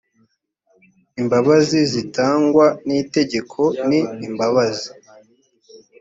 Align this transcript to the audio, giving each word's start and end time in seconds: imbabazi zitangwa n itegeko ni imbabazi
imbabazi 1.21 1.79
zitangwa 1.93 2.65
n 2.87 2.89
itegeko 3.01 3.61
ni 3.87 3.99
imbabazi 4.27 4.89